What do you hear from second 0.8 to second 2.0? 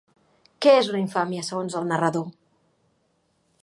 una infàmia segons el